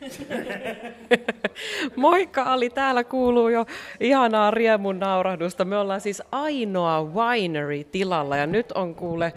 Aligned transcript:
Moikka 1.96 2.42
Ali, 2.42 2.70
täällä 2.70 3.04
kuuluu 3.04 3.48
jo 3.48 3.66
ihanaa 4.00 4.50
riemun 4.50 4.98
naurahdusta. 4.98 5.64
Me 5.64 5.76
ollaan 5.76 6.00
siis 6.00 6.22
ainoa 6.32 7.04
winery 7.04 7.84
tilalla 7.84 8.36
ja 8.36 8.46
nyt 8.46 8.72
on 8.72 8.94
kuule 8.94 9.32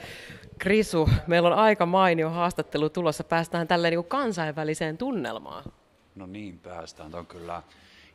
Krisu, 0.59 1.09
meillä 1.27 1.49
on 1.49 1.55
aika 1.55 1.85
mainio 1.85 2.29
haastattelu 2.29 2.89
tulossa. 2.89 3.23
Päästään 3.23 3.67
tälleen 3.67 3.93
niin 3.93 4.05
kansainväliseen 4.05 4.97
tunnelmaan. 4.97 5.63
No 6.15 6.26
niin, 6.26 6.60
päästään. 6.60 7.12
Tämä 7.12 7.19
on 7.19 7.28
kyllä 7.28 7.63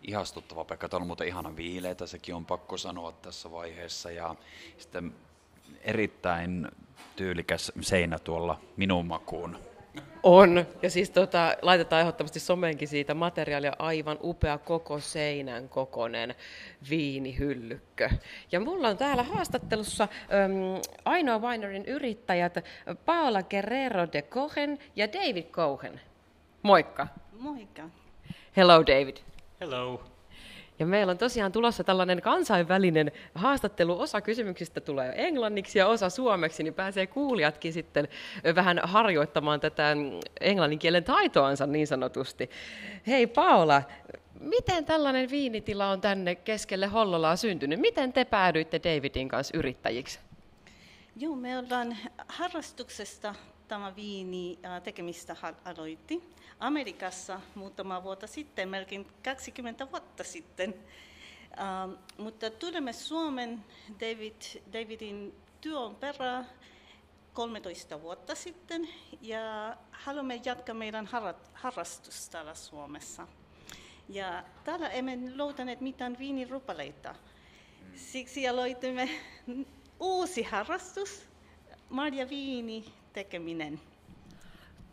ihastuttava 0.02 0.64
Pekka. 0.64 0.88
Tämä 0.88 1.00
on 1.00 1.06
muuten 1.06 1.28
ihana 1.28 1.56
viileitä, 1.56 2.06
sekin 2.06 2.34
on 2.34 2.46
pakko 2.46 2.76
sanoa 2.76 3.12
tässä 3.12 3.50
vaiheessa. 3.50 4.10
Ja 4.10 4.34
sitten 4.78 5.14
erittäin 5.80 6.68
tyylikäs 7.16 7.72
seinä 7.80 8.18
tuolla 8.18 8.60
minun 8.76 9.06
makuun. 9.06 9.56
On. 10.22 10.66
Ja 10.82 10.90
siis 10.90 11.10
tota, 11.10 11.56
laitetaan 11.62 12.00
ehdottomasti 12.00 12.40
someenkin 12.40 12.88
siitä 12.88 13.14
materiaalia 13.14 13.72
aivan 13.78 14.18
upea 14.22 14.58
koko 14.58 15.00
seinän 15.00 15.68
kokonen 15.68 16.34
viinihyllykkö. 16.90 18.10
Ja 18.52 18.60
mulla 18.60 18.88
on 18.88 18.96
täällä 18.96 19.22
haastattelussa 19.22 20.04
äm, 20.04 20.82
ainoa 21.04 21.38
winerin 21.38 21.84
yrittäjät 21.84 22.54
Paola 23.04 23.42
Guerrero 23.42 24.06
de 24.12 24.22
Cohen 24.22 24.78
ja 24.96 25.12
David 25.12 25.44
Cohen. 25.44 26.00
Moikka. 26.62 27.06
Moikka. 27.38 27.82
Hello 28.56 28.86
David. 28.86 29.16
Hello. 29.60 30.13
Ja 30.78 30.86
meillä 30.86 31.10
on 31.10 31.18
tosiaan 31.18 31.52
tulossa 31.52 31.84
tällainen 31.84 32.22
kansainvälinen 32.22 33.12
haastattelu. 33.34 34.00
Osa 34.00 34.20
kysymyksistä 34.20 34.80
tulee 34.80 35.26
englanniksi 35.26 35.78
ja 35.78 35.86
osa 35.86 36.10
suomeksi, 36.10 36.62
niin 36.62 36.74
pääsee 36.74 37.06
kuulijatkin 37.06 37.72
sitten 37.72 38.08
vähän 38.54 38.80
harjoittamaan 38.82 39.60
tätä 39.60 39.96
englannin 40.40 40.78
kielen 40.78 41.04
taitoansa 41.04 41.66
niin 41.66 41.86
sanotusti. 41.86 42.50
Hei 43.06 43.26
Paola, 43.26 43.82
miten 44.40 44.84
tällainen 44.84 45.30
viinitila 45.30 45.90
on 45.90 46.00
tänne 46.00 46.34
keskelle 46.34 46.86
Hollolaa 46.86 47.36
syntynyt? 47.36 47.80
Miten 47.80 48.12
te 48.12 48.24
päädyitte 48.24 48.80
Davidin 48.84 49.28
kanssa 49.28 49.58
yrittäjiksi? 49.58 50.18
Joo, 51.16 51.36
me 51.36 51.58
ollaan 51.58 51.96
harrastuksesta 52.28 53.34
tämä 53.74 53.96
viini 53.96 54.58
tekemistä 54.84 55.36
aloitti. 55.64 56.22
Amerikassa 56.60 57.40
muutama 57.54 58.02
vuotta 58.02 58.26
sitten, 58.26 58.68
melkein 58.68 59.06
20 59.22 59.90
vuotta 59.90 60.24
sitten. 60.24 60.74
Uh, 60.74 61.98
mutta 62.18 62.50
tulemme 62.50 62.92
Suomen 62.92 63.64
David, 64.00 64.42
Davidin 64.72 65.34
työn 65.60 65.94
perään 65.94 66.46
13 67.32 68.02
vuotta 68.02 68.34
sitten 68.34 68.88
ja 69.20 69.76
haluamme 69.90 70.40
jatkaa 70.44 70.74
meidän 70.74 71.08
harrastusta 71.54 72.32
täällä 72.32 72.54
Suomessa. 72.54 73.28
Ja 74.08 74.44
täällä 74.64 74.88
emme 74.88 75.18
löytäneet 75.24 75.80
mitään 75.80 76.18
viinirupaleita. 76.18 77.14
Siksi 77.94 78.48
aloitimme 78.48 79.10
uusi 80.00 80.42
harrastus, 80.42 81.28
marja 81.90 82.28
viini 82.28 82.84
tekeminen. 83.14 83.80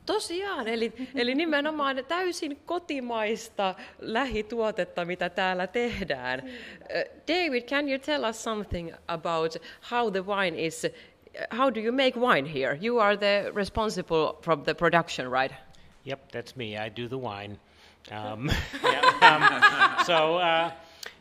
Tosiaan, 0.06 0.68
eli, 0.68 0.94
eli 1.16 1.36
nimenomaan 1.36 2.06
täysin 2.08 2.62
kotimaista 2.66 3.76
lähituotetta, 4.00 5.06
mitä 5.06 5.30
täällä 5.30 5.68
tehdään. 5.68 6.40
Uh, 6.40 6.50
David, 7.28 7.64
can 7.64 7.90
you 7.90 8.00
tell 8.00 8.24
us 8.24 8.44
something 8.44 8.94
about 9.08 9.58
how 9.92 10.12
the 10.12 10.26
wine 10.26 10.66
is, 10.66 10.88
how 11.58 11.74
do 11.74 11.80
you 11.80 11.92
make 11.92 12.20
wine 12.20 12.54
here? 12.54 12.80
You 12.82 13.00
are 13.00 13.18
the 13.18 13.52
responsible 13.56 14.34
from 14.42 14.64
the 14.64 14.74
production, 14.74 15.32
right? 15.32 15.56
Yep, 16.06 16.32
that's 16.32 16.56
me. 16.56 16.78
I 16.78 16.90
do 17.02 17.08
the 17.08 17.18
wine. 17.18 17.58
Um, 18.12 18.50
yeah, 18.84 19.02
um, 19.22 20.06
so, 20.06 20.38
uh, 20.38 20.72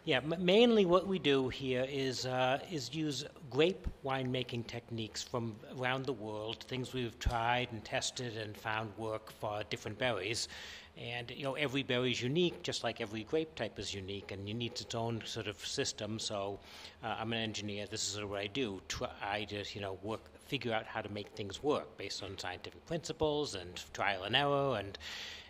yeah, 0.05 0.21
mainly 0.21 0.87
what 0.87 1.07
we 1.07 1.19
do 1.19 1.49
here 1.51 1.87
is 1.89 2.25
uh, 2.25 2.59
is 2.71 2.95
use 2.95 3.25
grape 3.51 3.87
winemaking 4.05 4.67
techniques 4.67 5.23
from 5.23 5.55
around 5.79 6.07
the 6.07 6.13
world, 6.13 6.65
things 6.69 6.95
we've 6.95 7.19
tried 7.19 7.69
and 7.73 7.85
tested 7.85 8.37
and 8.37 8.57
found 8.57 8.91
work 8.97 9.31
for 9.41 9.63
different 9.69 9.99
berries. 9.99 10.49
And 10.97 11.31
you 11.31 11.45
know, 11.45 11.55
every 11.55 11.83
berry 11.83 12.11
is 12.13 12.23
unique, 12.23 12.63
just 12.63 12.83
like 12.83 13.01
every 13.01 13.25
grape 13.25 13.55
type 13.55 13.79
is 13.79 13.93
unique, 13.93 14.33
and 14.33 14.49
you 14.49 14.55
need 14.55 14.81
its 14.81 14.95
own 14.95 15.23
sort 15.25 15.47
of 15.47 15.65
system. 15.65 16.19
So, 16.19 16.59
uh, 17.05 17.17
I'm 17.19 17.33
an 17.33 17.39
engineer. 17.39 17.87
This 17.87 18.13
is 18.13 18.25
what 18.25 18.39
I 18.39 18.47
do. 18.47 18.81
Try 18.89 19.47
to 19.51 19.65
you 19.75 19.81
know 19.83 19.99
work, 20.03 20.23
figure 20.47 20.73
out 20.73 20.87
how 20.87 21.03
to 21.03 21.13
make 21.13 21.29
things 21.29 21.63
work 21.63 21.97
based 21.99 22.23
on 22.23 22.39
scientific 22.39 22.85
principles 22.87 23.55
and 23.55 23.83
trial 23.93 24.25
and 24.25 24.35
error, 24.35 24.77
and 24.79 24.99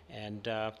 and 0.09 0.47
uh, 0.47 0.71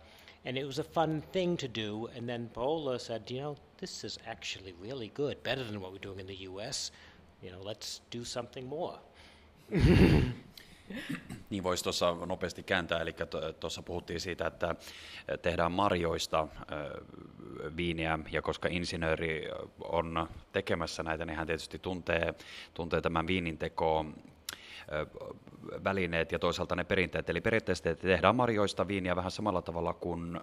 and 0.45 0.57
it 0.57 0.65
was 0.65 0.79
a 0.79 0.83
fun 0.83 1.21
thing 1.31 1.57
to 1.57 1.67
do. 1.67 2.09
And 2.17 2.27
then 2.27 2.49
Paola 2.53 2.99
said, 2.99 3.29
you 3.29 3.41
know, 3.41 3.55
this 3.77 4.03
is 4.03 4.19
actually 4.27 4.73
really 4.81 5.11
good, 5.15 5.43
better 5.43 5.63
than 5.63 5.81
what 5.81 5.91
we're 5.91 5.99
doing 5.99 6.19
in 6.19 6.27
the 6.27 6.47
U.S. 6.49 6.91
You 7.41 7.51
know, 7.51 7.61
let's 7.61 8.01
do 8.09 8.23
something 8.23 8.67
more. 8.67 8.99
Niin 11.49 11.63
voisi 11.63 11.83
tuossa 11.83 12.17
nopeasti 12.25 12.63
kääntää, 12.63 12.99
eli 12.99 13.15
tuossa 13.59 13.81
puhuttiin 13.81 14.19
siitä, 14.19 14.47
että 14.47 14.75
tehdään 15.41 15.71
marjoista 15.71 16.47
viiniä, 17.77 18.19
ja 18.31 18.41
koska 18.41 18.69
insinööri 18.71 19.49
on 19.83 20.27
tekemässä 20.51 21.03
näitä, 21.03 21.25
niin 21.25 21.37
hän 21.37 21.47
tietysti 21.47 21.79
tuntee, 21.79 22.33
tuntee 22.73 23.01
tämän 23.01 23.27
viinin 23.27 23.57
tekoon 23.57 24.15
välineet 25.83 26.31
ja 26.31 26.39
toisaalta 26.39 26.75
ne 26.75 26.83
perinteet. 26.83 27.29
Eli 27.29 27.41
periaatteessa 27.41 27.95
tehdään 27.95 28.35
marjoista 28.35 28.87
viiniä 28.87 29.15
vähän 29.15 29.31
samalla 29.31 29.61
tavalla 29.61 29.93
kuin 29.93 30.39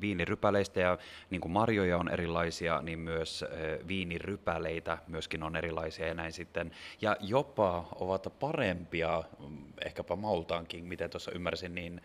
viinirypäleistä 0.00 0.80
ja 0.80 0.98
niin 1.30 1.40
kuin 1.40 1.52
marjoja 1.52 1.98
on 1.98 2.08
erilaisia, 2.08 2.82
niin 2.82 2.98
myös 2.98 3.44
viinirypäleitä 3.88 4.98
myöskin 5.08 5.42
on 5.42 5.56
erilaisia 5.56 6.06
ja 6.06 6.14
näin 6.14 6.32
sitten. 6.32 6.70
Ja 7.00 7.16
jopa 7.20 7.88
ovat 7.94 8.32
parempia, 8.40 9.22
mm, 9.48 9.56
ehkäpä 9.84 10.16
maultaankin, 10.16 10.84
miten 10.84 11.10
tuossa 11.10 11.30
ymmärsin, 11.30 11.74
niin 11.74 12.00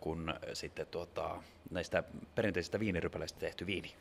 kun 0.00 0.34
sitten 0.52 0.86
tuota, 0.86 1.42
näistä 1.70 2.02
perinteisistä 2.34 2.80
viinirypäleistä 2.80 3.40
tehty 3.40 3.66
viini. 3.66 3.94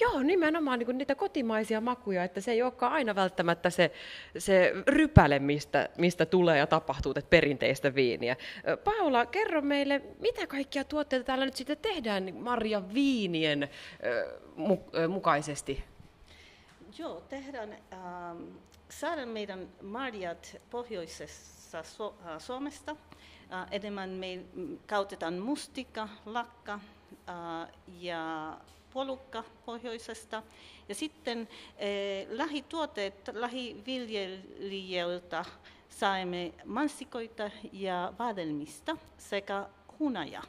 Joo, 0.00 0.22
nimenomaan 0.22 0.78
niin 0.78 0.98
niitä 0.98 1.14
kotimaisia 1.14 1.80
makuja, 1.80 2.24
että 2.24 2.40
se 2.40 2.52
ei 2.52 2.62
olekaan 2.62 2.92
aina 2.92 3.14
välttämättä 3.14 3.70
se, 3.70 3.92
se 4.38 4.72
rypäle, 4.86 5.38
mistä, 5.38 5.88
mistä 5.98 6.26
tulee 6.26 6.58
ja 6.58 6.66
tapahtuu 6.66 7.14
tätä 7.14 7.26
perinteistä 7.30 7.94
viiniä. 7.94 8.36
Paula, 8.84 9.26
kerro 9.26 9.62
meille, 9.62 10.02
mitä 10.18 10.46
kaikkia 10.46 10.84
tuotteita 10.84 11.24
täällä 11.24 11.44
nyt 11.44 11.56
sitten 11.56 11.76
tehdään 11.76 12.34
Marja 12.34 12.82
viinien 12.94 13.68
mukaisesti? 15.08 15.84
Joo, 16.98 17.20
tehdään, 17.20 17.72
ähm, 17.92 18.42
saadaan 18.88 19.28
meidän 19.28 19.68
marjat 19.82 20.56
pohjoisessa 20.70 21.82
Su- 21.82 22.26
äh, 22.26 22.38
Suomesta. 22.38 22.96
Äh, 23.52 23.66
enemmän 23.70 24.10
me 24.10 24.40
käytetään 24.86 25.38
mustika, 25.38 26.08
lakka 26.26 26.72
äh, 26.74 27.68
ja 27.98 28.56
polukka 28.96 29.44
pohjoisesta. 29.66 30.42
Ja 30.88 30.94
sitten 30.94 31.48
eh, 31.78 32.26
lähituotteet 32.28 33.14
lähiviljelijöiltä 33.32 35.44
saimme 35.88 36.52
mansikoita 36.64 37.50
ja 37.72 38.12
vadelmista 38.18 38.96
sekä 39.18 39.64
hunaja. 39.98 40.42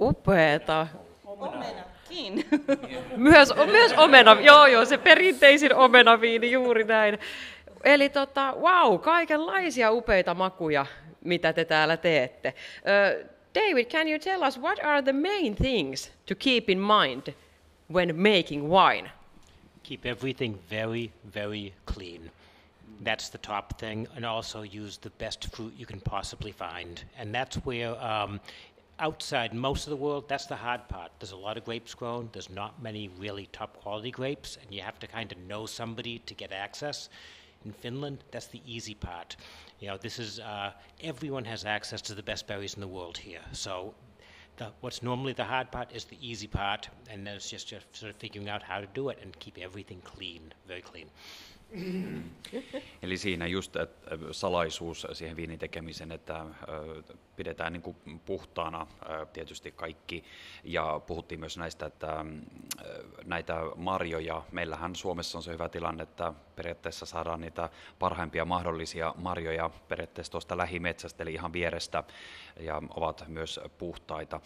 Upeeta. 0.00 0.86
Omenakin. 1.24 2.44
myös, 3.16 3.48
myös 3.66 3.92
omena, 3.92 4.36
joo 4.40 4.66
joo, 4.66 4.84
se 4.84 4.98
perinteisin 4.98 5.74
omenaviini, 5.74 6.50
juuri 6.50 6.84
näin. 6.84 7.18
Eli 7.84 8.08
tota, 8.08 8.54
wow, 8.60 8.98
kaikenlaisia 8.98 9.92
upeita 9.92 10.34
makuja, 10.34 10.86
mitä 11.24 11.52
te 11.52 11.64
täällä 11.64 11.96
teette. 11.96 12.54
David, 13.52 13.90
can 13.90 14.08
you 14.08 14.18
tell 14.18 14.42
us 14.42 14.56
what 14.56 14.82
are 14.82 15.02
the 15.02 15.12
main 15.12 15.54
things 15.54 16.08
to 16.26 16.34
keep 16.34 16.70
in 16.70 16.80
mind 16.80 17.34
when 17.88 18.20
making 18.20 18.68
wine? 18.68 19.10
Keep 19.82 20.06
everything 20.06 20.58
very, 20.70 21.12
very 21.24 21.74
clean. 21.84 22.30
That's 23.02 23.28
the 23.28 23.38
top 23.38 23.78
thing, 23.78 24.06
and 24.16 24.24
also 24.24 24.62
use 24.62 24.96
the 24.96 25.10
best 25.10 25.54
fruit 25.54 25.74
you 25.76 25.84
can 25.84 26.00
possibly 26.00 26.52
find. 26.52 27.02
And 27.18 27.34
that's 27.34 27.56
where 27.56 28.00
um, 28.02 28.40
outside 28.98 29.52
most 29.52 29.86
of 29.86 29.90
the 29.90 29.96
world, 29.96 30.28
that's 30.28 30.46
the 30.46 30.56
hard 30.56 30.88
part. 30.88 31.10
There's 31.18 31.32
a 31.32 31.36
lot 31.36 31.58
of 31.58 31.64
grapes 31.64 31.94
grown. 31.94 32.30
There's 32.32 32.48
not 32.48 32.80
many 32.80 33.10
really 33.18 33.48
top 33.52 33.76
quality 33.82 34.12
grapes, 34.12 34.56
and 34.62 34.72
you 34.72 34.80
have 34.80 34.98
to 35.00 35.06
kind 35.06 35.30
of 35.30 35.38
know 35.38 35.66
somebody 35.66 36.20
to 36.20 36.34
get 36.34 36.52
access. 36.52 37.10
In 37.64 37.72
Finland, 37.72 38.24
that's 38.30 38.46
the 38.46 38.60
easy 38.66 38.94
part. 38.94 39.36
You 39.80 39.88
know, 39.88 39.96
this 39.96 40.18
is 40.18 40.40
uh, 40.40 40.72
everyone 41.00 41.44
has 41.44 41.64
access 41.64 42.02
to 42.02 42.14
the 42.14 42.22
best 42.22 42.46
berries 42.46 42.74
in 42.74 42.80
the 42.80 42.88
world 42.88 43.16
here. 43.16 43.40
So, 43.52 43.94
the, 44.56 44.70
what's 44.80 45.02
normally 45.02 45.32
the 45.32 45.44
hard 45.44 45.70
part 45.70 45.92
is 45.92 46.04
the 46.04 46.18
easy 46.20 46.46
part, 46.46 46.88
and 47.10 47.26
then 47.26 47.36
it's 47.36 47.48
just, 47.48 47.68
just 47.68 47.86
sort 47.96 48.10
of 48.10 48.16
figuring 48.16 48.48
out 48.48 48.62
how 48.62 48.80
to 48.80 48.86
do 48.94 49.08
it 49.08 49.18
and 49.22 49.38
keep 49.38 49.58
everything 49.58 50.00
clean, 50.04 50.52
very 50.66 50.82
clean. 50.82 51.08
Eli 53.02 53.16
siinä 53.16 53.46
just 53.46 53.76
että 53.76 54.18
salaisuus 54.30 55.06
siihen 55.12 55.36
viinin 55.36 55.58
tekemisen, 55.58 56.12
että 56.12 56.46
pidetään 57.36 57.72
niin 57.72 57.82
kuin 57.82 57.96
puhtaana 58.26 58.86
tietysti 59.32 59.72
kaikki. 59.72 60.24
Ja 60.64 61.00
puhuttiin 61.06 61.40
myös 61.40 61.58
näistä, 61.58 61.86
että 61.86 62.24
näitä 63.24 63.56
marjoja, 63.76 64.42
meillähän 64.52 64.96
Suomessa 64.96 65.38
on 65.38 65.42
se 65.42 65.52
hyvä 65.52 65.68
tilanne, 65.68 66.02
että 66.02 66.32
periaatteessa 66.56 67.06
saadaan 67.06 67.40
niitä 67.40 67.68
parhaimpia 67.98 68.44
mahdollisia 68.44 69.14
marjoja 69.16 69.70
periaatteessa 69.88 70.30
tuosta 70.30 70.56
lähimetsästä, 70.56 71.22
eli 71.22 71.34
ihan 71.34 71.52
vierestä, 71.52 72.04
ja 72.60 72.82
ovat 72.96 73.24
myös 73.28 73.60
puhtaita. 73.78 74.40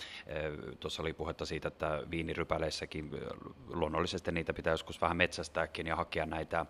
Tuossa 0.80 1.02
oli 1.02 1.12
puhetta 1.12 1.46
siitä, 1.46 1.68
että 1.68 2.02
viinirypäleissäkin 2.10 3.10
luonnollisesti 3.68 4.32
niitä 4.32 4.54
pitää 4.54 4.72
joskus 4.72 5.00
vähän 5.00 5.16
metsästääkin 5.16 5.86
ja 5.86 5.96
hakea 5.96 6.26
näitä 6.26 6.66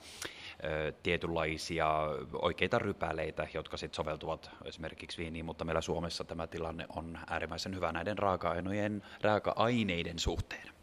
tietynlaisia 1.02 1.88
oikeita 2.32 2.78
rypäleitä, 2.78 3.48
jotka 3.54 3.76
sitten 3.76 3.96
soveltuvat 3.96 4.50
esimerkiksi 4.64 5.19
viiniin, 5.19 5.44
mutta 5.44 5.64
meillä 5.64 5.81
Suomessa 5.81 6.25
tämä 6.25 6.46
tilanne 6.46 6.87
on 6.96 7.19
äärimmäisen 7.26 7.75
hyvä 7.75 7.93
näiden 7.93 8.19
raaka-aineiden, 8.19 9.02
raaka-aineiden 9.22 10.19
suhteen. 10.19 10.76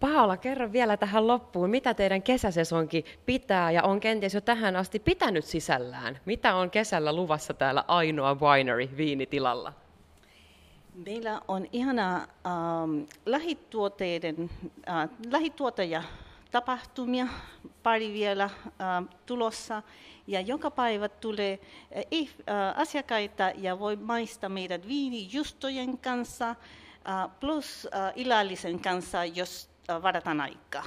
Paola, 0.00 0.36
kerro 0.36 0.72
vielä 0.72 0.96
tähän 0.96 1.26
loppuun, 1.26 1.70
mitä 1.70 1.94
teidän 1.94 2.22
kesäsesonki 2.22 3.04
pitää 3.26 3.70
ja 3.70 3.82
on 3.82 4.00
kenties 4.00 4.34
jo 4.34 4.40
tähän 4.40 4.76
asti 4.76 4.98
pitänyt 4.98 5.44
sisällään? 5.44 6.18
Mitä 6.24 6.54
on 6.54 6.70
kesällä 6.70 7.12
luvassa 7.12 7.54
täällä 7.54 7.84
ainoa 7.88 8.34
winery 8.34 8.88
viinitilalla? 8.96 9.72
Meillä 11.06 11.40
on 11.48 11.66
ihana 11.72 12.16
ähm, 12.16 13.02
lähituoteiden, 13.26 14.50
äh, 14.88 15.08
lähituoteja 15.30 16.02
tapahtumia, 16.50 17.26
pari 17.82 18.12
vielä 18.12 18.44
äh, 18.44 18.50
tulossa. 19.26 19.82
Ja 20.26 20.40
joka 20.40 20.70
päivä 20.70 21.08
tulee 21.08 21.58
äh, 21.96 22.04
äh, 22.20 22.80
asiakkaita 22.80 23.52
ja 23.56 23.78
voi 23.78 23.96
maistaa 23.96 24.50
meidän 24.50 24.82
viinijustojen 24.88 25.98
kanssa, 25.98 26.50
äh, 26.50 26.56
plus 27.40 27.88
äh, 27.94 28.12
illallisen 28.16 28.80
kanssa, 28.80 29.24
jos 29.24 29.70
äh, 29.90 30.02
varataan 30.02 30.40
aikaa. 30.40 30.84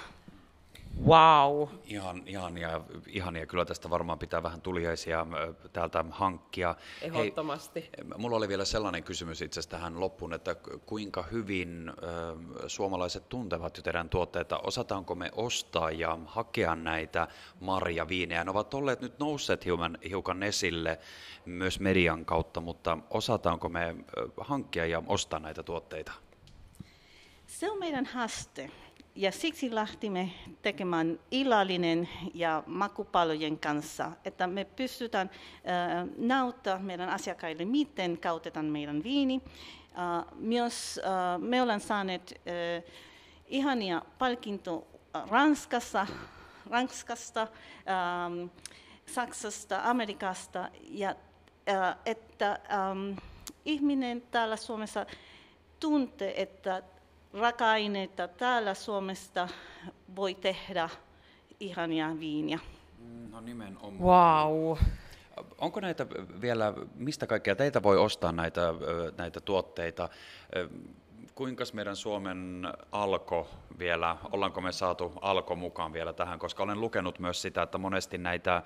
Wow. 1.02 1.68
Ihan, 1.86 2.24
ihania, 2.26 2.82
ihania. 3.08 3.46
Kyllä 3.46 3.66
tästä 3.66 3.90
varmaan 3.90 4.20
pitää 4.20 4.44
vähän 4.44 4.62
tuliaisia 4.62 5.28
täältä 5.74 6.06
hankkia. 6.10 6.76
Ehdottomasti. 7.02 7.80
Hei, 7.80 8.18
mulla 8.18 8.38
oli 8.38 8.48
vielä 8.48 8.66
sellainen 8.66 9.04
kysymys 9.04 9.42
itse 9.42 9.60
asiassa 9.60 9.78
tähän 9.78 10.00
loppuun, 10.00 10.34
että 10.34 10.56
kuinka 10.86 11.24
hyvin 11.24 11.90
ö, 11.90 12.70
suomalaiset 12.70 13.30
tuntevat 13.30 13.78
jo 13.78 13.84
teidän 13.84 14.10
tuotteita? 14.10 14.60
Osataanko 14.60 15.16
me 15.16 15.32
ostaa 15.36 15.92
ja 15.92 16.18
hakea 16.26 16.76
näitä 16.76 17.28
marjaviinejä? 17.60 18.44
Ne 18.44 18.52
ovat 18.52 18.74
olleet 18.74 19.02
nyt 19.02 19.20
nousseet 19.20 19.66
hiukan, 19.66 19.98
hiukan 20.10 20.44
esille 20.44 21.00
myös 21.46 21.80
median 21.80 22.26
kautta, 22.26 22.62
mutta 22.62 22.98
osataanko 23.10 23.70
me 23.70 23.96
hankkia 24.38 24.86
ja 24.86 25.04
ostaa 25.08 25.40
näitä 25.40 25.64
tuotteita? 25.64 26.12
Se 27.48 27.72
on 27.72 27.80
meidän 27.80 28.06
haaste. 28.06 28.72
Ja 29.16 29.32
siksi 29.32 29.76
lähtimme 29.76 30.32
tekemään 30.62 31.20
illallinen 31.32 32.10
ja 32.34 32.64
makupalojen 32.66 33.60
kanssa, 33.60 34.12
että 34.26 34.48
me 34.48 34.66
pystytään 34.66 35.30
äh, 35.30 36.08
nauttaa 36.18 36.80
meidän 36.80 37.10
asiakkaille, 37.10 37.66
miten 37.66 38.18
käytetään 38.18 38.66
meidän 38.66 39.04
viini. 39.04 39.42
Äh, 39.98 40.26
myös 40.36 41.00
äh, 41.04 41.42
me 41.42 41.62
olemme 41.62 41.80
saaneet 41.80 42.34
äh, 42.48 42.94
ihania 43.48 44.02
palkinto 44.18 44.88
Ranskassa, 45.30 46.08
Ranskasta, 46.70 47.42
ähm, 47.42 48.50
Saksasta, 49.06 49.82
Amerikasta, 49.84 50.70
ja 50.90 51.16
äh, 51.70 51.96
että 52.06 52.52
ähm, 52.52 53.18
ihminen 53.66 54.24
täällä 54.32 54.56
Suomessa 54.56 55.06
tuntee, 55.80 56.42
että 56.42 56.84
raaka-aineita 57.34 58.28
täällä 58.28 58.74
Suomesta 58.74 59.48
voi 60.16 60.36
tehdä 60.36 60.90
ihania 61.60 62.20
viiniä. 62.20 62.60
No 63.32 63.42
nimenomaan. 63.42 64.00
Wow. 64.00 64.78
Onko 65.58 65.80
näitä 65.80 66.08
vielä, 66.42 66.74
mistä 66.96 67.28
kaikkea 67.28 67.56
teitä 67.56 67.84
voi 67.84 67.98
ostaa 67.98 68.32
näitä, 68.32 68.62
näitä 69.18 69.42
tuotteita? 69.42 70.10
Kuinka 71.36 71.64
meidän 71.74 71.96
Suomen 71.96 72.68
alko 72.92 73.50
vielä, 73.80 74.18
ollaanko 74.32 74.62
me 74.62 74.72
saatu 74.72 75.14
alko 75.22 75.56
mukaan 75.56 75.94
vielä 75.94 76.14
tähän, 76.14 76.40
koska 76.40 76.64
olen 76.64 76.82
lukenut 76.82 77.20
myös 77.20 77.42
sitä, 77.42 77.62
että 77.62 77.78
monesti 77.78 78.18
näitä 78.18 78.64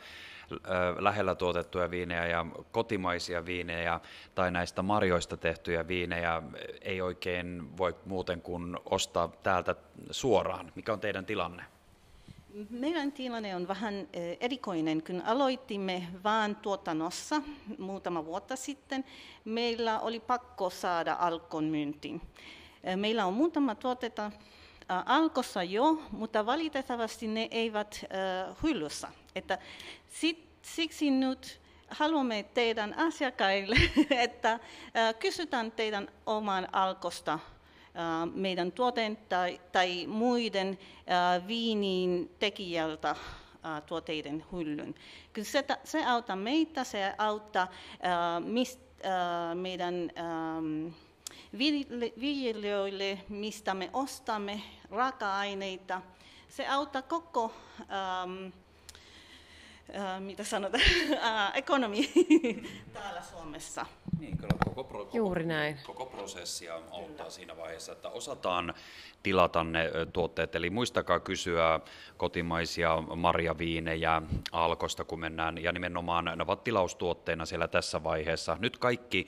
lähellä 1.00 1.36
tuotettuja 1.36 1.92
viinejä 1.92 2.26
ja 2.26 2.46
kotimaisia 2.72 3.46
viinejä 3.46 4.00
tai 4.36 4.52
näistä 4.52 4.82
marjoista 4.82 5.38
tehtyjä 5.38 5.88
viinejä 5.88 6.42
ei 6.82 7.02
oikein 7.02 7.78
voi 7.78 7.96
muuten 8.06 8.42
kuin 8.42 8.78
ostaa 8.86 9.28
täältä 9.44 9.76
suoraan. 10.12 10.72
Mikä 10.76 10.94
on 10.94 11.00
teidän 11.00 11.26
tilanne? 11.26 11.64
Meidän 12.70 13.12
tilanne 13.12 13.56
on 13.56 13.68
vähän 13.68 14.08
erikoinen. 14.40 15.04
Kun 15.04 15.22
aloitimme 15.26 16.08
vain 16.24 16.56
tuotannossa 16.56 17.42
muutama 17.78 18.26
vuotta 18.26 18.56
sitten, 18.56 19.06
meillä 19.46 20.00
oli 20.00 20.20
pakko 20.20 20.70
saada 20.70 21.16
alkon 21.20 21.64
myyntiin. 21.64 22.22
Meillä 22.96 23.26
on 23.26 23.34
muutama 23.34 23.76
tuotetta 23.76 24.32
alkossa 25.06 25.64
jo, 25.64 26.02
mutta 26.12 26.46
valitettavasti 26.46 27.28
ne 27.28 27.48
eivät 27.52 28.06
hyllyssä. 28.64 29.08
Että 29.36 29.58
sit, 30.08 30.50
siksi 30.62 31.12
nyt 31.12 31.62
haluamme 31.90 32.46
teidän 32.54 32.94
asiakkaille, 32.98 33.76
että 34.26 34.60
kysytään 35.20 35.72
teidän 35.72 36.08
oman 36.26 36.68
alkosta 36.72 37.40
meidän 38.34 38.72
tuoteen 38.72 39.18
tai, 39.18 39.62
tai 39.72 40.08
muiden 40.08 40.80
viinin 41.48 42.36
tekijältä 42.40 43.16
tuotteiden 43.86 44.46
hyllyn. 44.52 44.96
Kyllä 45.34 45.48
se, 45.48 45.66
se 45.84 46.06
auttaa 46.06 46.36
meitä, 46.36 46.84
se 46.84 47.14
auttaa 47.18 47.68
mist, 48.44 48.80
meidän 49.54 50.12
viljelijöille, 52.20 53.20
mistä 53.30 53.74
me 53.74 53.90
ostamme 53.94 54.62
raaka-aineita. 54.92 56.02
Se 56.50 56.68
auttaa 56.68 57.02
koko 57.02 57.54
ähm, 57.82 58.46
äh, 59.96 60.22
mitä 60.22 60.44
sanotaan, 60.44 60.84
äh, 61.24 61.52
ekonomi 61.56 62.12
täällä 62.94 63.22
Suomessa. 63.22 63.86
Niin, 64.20 64.38
kyllä 64.38 64.58
koko, 64.66 64.84
pro, 64.84 65.06
koko, 65.06 65.18
Juuri 65.18 65.46
näin. 65.46 65.78
koko 65.86 66.06
prosessia 66.06 66.76
auttaa 66.92 67.30
siinä 67.30 67.58
vaiheessa, 67.58 67.92
että 67.92 68.10
osataan 68.10 68.74
tilata 69.24 69.64
ne 69.64 69.92
tuotteet. 70.14 70.56
Eli 70.56 70.70
muistakaa 70.70 71.20
kysyä 71.20 71.80
kotimaisia 72.18 73.02
marjaviinejä 73.16 74.22
alkosta, 74.52 75.04
kun 75.04 75.20
mennään, 75.20 75.64
ja 75.64 75.72
nimenomaan 75.72 76.26
ne 76.26 76.44
ovat 76.44 76.64
tilaustuotteina 76.64 77.46
siellä 77.46 77.68
tässä 77.68 78.04
vaiheessa. 78.04 78.58
Nyt 78.60 78.78
kaikki, 78.78 79.28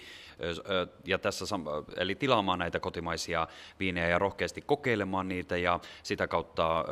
ja 1.05 1.19
tässä, 1.19 1.45
eli 1.97 2.15
tilaamaan 2.15 2.59
näitä 2.59 2.79
kotimaisia 2.79 3.47
viinejä 3.79 4.07
ja 4.07 4.19
rohkeasti 4.19 4.61
kokeilemaan 4.61 5.27
niitä, 5.27 5.57
ja 5.57 5.79
sitä 6.03 6.27
kautta 6.27 6.85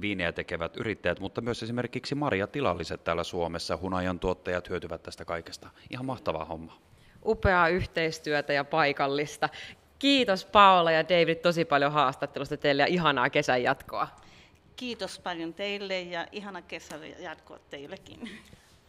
viinejä 0.00 0.32
tekevät 0.32 0.76
yrittäjät, 0.76 1.20
mutta 1.20 1.40
myös 1.40 1.62
esimerkiksi 1.62 2.14
marjatilalliset 2.14 3.04
täällä 3.04 3.24
Suomessa, 3.24 3.76
hunajan 3.76 4.18
tuottajat 4.18 4.68
hyötyvät 4.68 5.02
tästä 5.02 5.24
kaikesta. 5.24 5.70
Ihan 5.90 6.06
mahtavaa 6.06 6.44
homma 6.44 6.83
upeaa 7.24 7.68
yhteistyötä 7.68 8.52
ja 8.52 8.64
paikallista. 8.64 9.48
Kiitos 9.98 10.44
Paola 10.44 10.90
ja 10.90 11.08
David 11.08 11.36
tosi 11.36 11.64
paljon 11.64 11.92
haastattelusta 11.92 12.56
teille 12.56 12.82
ja 12.82 12.86
ihanaa 12.86 13.30
kesän 13.30 13.62
jatkoa. 13.62 14.08
Kiitos 14.76 15.18
paljon 15.18 15.54
teille 15.54 16.00
ja 16.00 16.26
ihana 16.32 16.62
kesän 16.62 17.00
jatkoa 17.22 17.58
teillekin. 17.70 18.30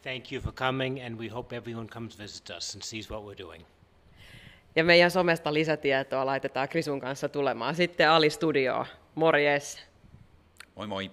Thank 0.02 0.32
you 0.32 0.42
for 0.42 0.54
coming 0.54 1.06
and 1.06 1.20
we 1.20 1.28
hope 1.28 1.56
everyone 1.56 1.88
comes 1.88 2.20
visit 2.20 2.50
us 2.50 2.76
and 2.76 2.82
sees 2.82 3.12
what 3.12 3.24
we're 3.24 3.38
doing. 3.38 3.64
Ja 4.76 4.84
meidän 4.84 5.12
somesta 5.12 5.54
lisätietoa 5.54 6.26
laitetaan 6.26 6.70
Krisun 6.70 7.00
kanssa 7.00 7.30
tulemaan. 7.30 7.76
Sitten 7.76 8.10
Ali 8.10 8.30
Studioon. 8.30 8.86
Morjes! 9.16 9.88
Moi 10.76 10.88
moi! 10.88 11.12